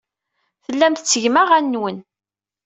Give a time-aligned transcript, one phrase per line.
[0.65, 1.97] Tellam tettgem aɣan-nwen.